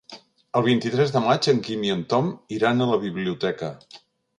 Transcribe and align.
El 0.59 0.65
vint-i-tres 0.67 1.13
de 1.17 1.21
maig 1.27 1.51
en 1.55 1.61
Guim 1.69 1.85
i 1.91 1.95
en 1.99 2.03
Tom 2.15 2.35
iran 2.59 2.83
a 2.87 2.93
la 2.95 3.03
biblioteca. 3.09 3.75